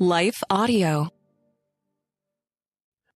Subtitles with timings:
[0.00, 1.08] Life Audio.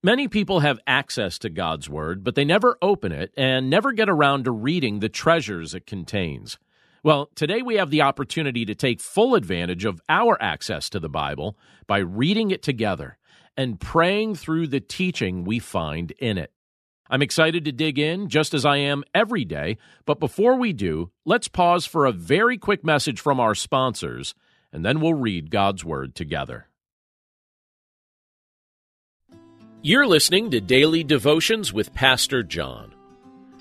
[0.03, 4.09] Many people have access to God's Word, but they never open it and never get
[4.09, 6.59] around to reading the treasures it contains.
[7.05, 11.09] Well, today we have the opportunity to take full advantage of our access to the
[11.09, 11.57] Bible
[11.87, 13.17] by reading it together
[13.57, 16.51] and praying through the teaching we find in it.
[17.09, 21.13] I'm excited to dig in, just as I am every day, but before we do,
[21.25, 24.35] let's pause for a very quick message from our sponsors,
[24.73, 26.67] and then we'll read God's Word together.
[29.85, 32.95] You're listening to Daily Devotions with Pastor John.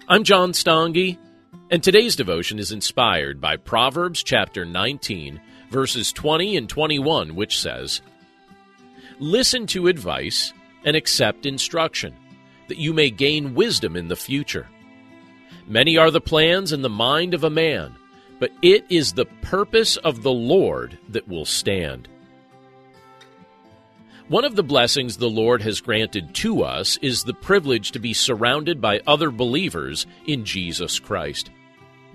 [0.07, 1.17] I'm John Stange,
[1.71, 8.03] and today's devotion is inspired by Proverbs chapter 19, verses 20 and 21, which says,
[9.17, 10.53] Listen to advice
[10.85, 12.15] and accept instruction,
[12.67, 14.69] that you may gain wisdom in the future.
[15.65, 17.95] Many are the plans in the mind of a man,
[18.39, 22.07] but it is the purpose of the Lord that will stand.
[24.27, 28.13] One of the blessings the Lord has granted to us is the privilege to be
[28.13, 31.49] surrounded by other believers in Jesus Christ.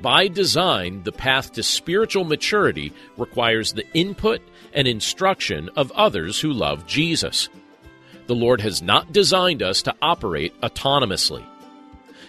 [0.00, 4.40] By design, the path to spiritual maturity requires the input
[4.72, 7.48] and instruction of others who love Jesus.
[8.26, 11.44] The Lord has not designed us to operate autonomously.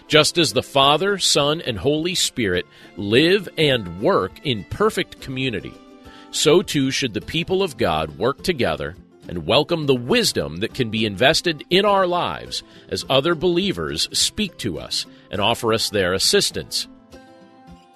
[0.06, 5.74] Just as the Father, Son, and Holy Spirit live and work in perfect community,
[6.30, 8.96] so too should the people of God work together
[9.28, 14.56] and welcome the wisdom that can be invested in our lives as other believers speak
[14.58, 16.88] to us and offer us their assistance.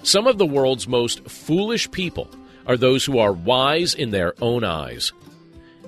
[0.02, 2.28] Some of the world's most foolish people
[2.66, 5.12] are those who are wise in their own eyes.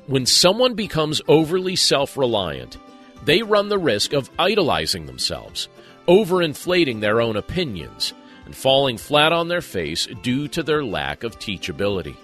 [0.06, 2.78] When someone becomes overly self reliant,
[3.24, 5.68] they run the risk of idolizing themselves,
[6.08, 8.12] overinflating their own opinions,
[8.44, 12.16] and falling flat on their face due to their lack of teachability.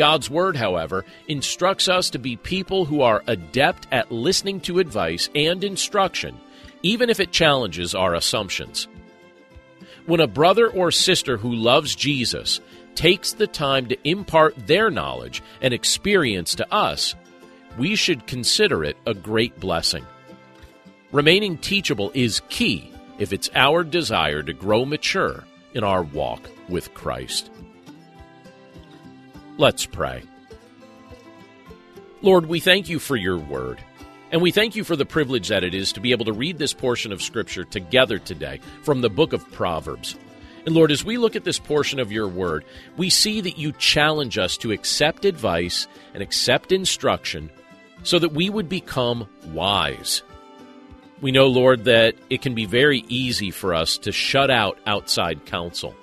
[0.00, 5.28] God's Word, however, instructs us to be people who are adept at listening to advice
[5.34, 6.40] and instruction,
[6.82, 8.88] even if it challenges our assumptions.
[10.06, 12.62] When a brother or sister who loves Jesus
[12.94, 17.14] takes the time to impart their knowledge and experience to us,
[17.76, 20.06] we should consider it a great blessing.
[21.12, 26.94] Remaining teachable is key if it's our desire to grow mature in our walk with
[26.94, 27.50] Christ.
[29.60, 30.22] Let's pray.
[32.22, 33.78] Lord, we thank you for your word.
[34.32, 36.56] And we thank you for the privilege that it is to be able to read
[36.56, 40.16] this portion of Scripture together today from the book of Proverbs.
[40.64, 42.64] And Lord, as we look at this portion of your word,
[42.96, 47.50] we see that you challenge us to accept advice and accept instruction
[48.02, 50.22] so that we would become wise.
[51.20, 55.44] We know, Lord, that it can be very easy for us to shut out outside
[55.44, 55.94] counsel.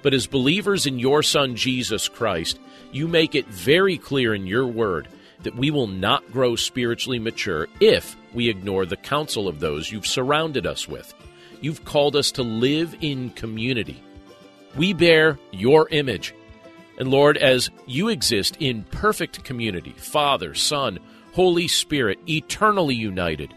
[0.00, 2.58] But as believers in your Son, Jesus Christ,
[2.94, 5.08] you make it very clear in your word
[5.42, 10.06] that we will not grow spiritually mature if we ignore the counsel of those you've
[10.06, 11.12] surrounded us with.
[11.60, 14.02] You've called us to live in community.
[14.76, 16.34] We bear your image.
[16.96, 21.00] And Lord, as you exist in perfect community, Father, Son,
[21.32, 23.52] Holy Spirit, eternally united,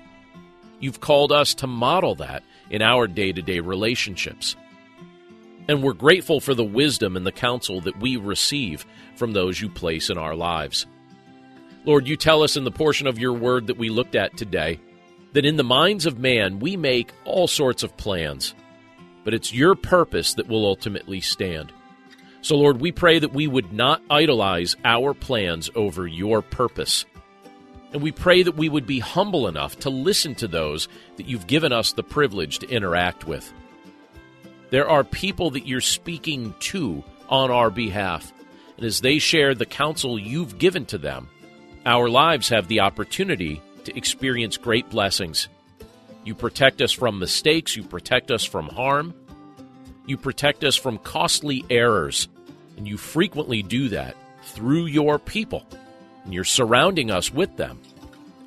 [0.79, 4.55] you've called us to model that in our day to day relationships.
[5.67, 8.85] And we're grateful for the wisdom and the counsel that we receive
[9.15, 10.85] from those you place in our lives.
[11.85, 14.79] Lord, you tell us in the portion of your word that we looked at today
[15.33, 18.55] that in the minds of man we make all sorts of plans,
[19.23, 21.71] but it's your purpose that will ultimately stand.
[22.41, 27.05] So, Lord, we pray that we would not idolize our plans over your purpose.
[27.93, 31.47] And we pray that we would be humble enough to listen to those that you've
[31.47, 33.51] given us the privilege to interact with.
[34.69, 38.31] There are people that you're speaking to on our behalf.
[38.75, 41.29] And as they share the counsel you've given to them,
[41.85, 45.47] our lives have the opportunity to experience great blessings.
[46.25, 49.13] You protect us from mistakes, you protect us from harm,
[50.05, 52.27] you protect us from costly errors,
[52.75, 55.65] and you frequently do that through your people,
[56.25, 57.79] and you're surrounding us with them.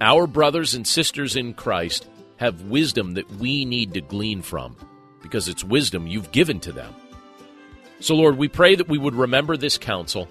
[0.03, 2.07] Our brothers and sisters in Christ
[2.37, 4.77] have wisdom that we need to glean from
[5.23, 6.95] because it's wisdom you've given to them.
[8.01, 10.29] So, Lord, we pray that we would remember this counsel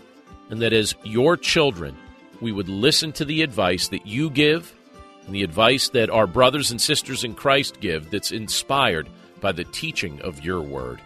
[0.50, 1.96] and that as your children,
[2.42, 4.74] we would listen to the advice that you give
[5.26, 9.08] and the advice that our brothers and sisters in Christ give that's inspired
[9.40, 11.00] by the teaching of your word.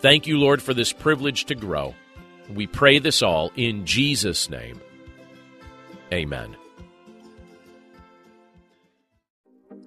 [0.00, 1.94] Thank you, Lord, for this privilege to grow.
[2.52, 4.80] We pray this all in Jesus' name.
[6.12, 6.56] Amen.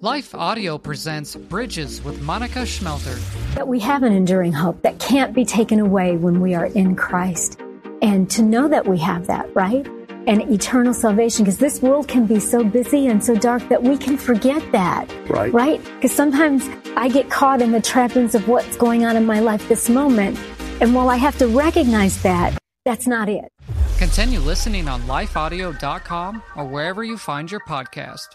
[0.00, 3.18] Life Audio presents Bridges with Monica Schmelter.
[3.56, 6.94] That we have an enduring hope that can't be taken away when we are in
[6.94, 7.60] Christ.
[8.00, 9.84] And to know that we have that, right?
[10.28, 13.96] and eternal salvation because this world can be so busy and so dark that we
[13.96, 15.10] can forget that.
[15.26, 15.50] Right.
[15.52, 15.82] Right?
[15.94, 19.66] Because sometimes I get caught in the trappings of what's going on in my life
[19.70, 20.38] this moment.
[20.82, 23.50] And while I have to recognize that, that's not it.
[23.96, 28.26] Continue listening on lifeaudio.com or wherever you find your podcast.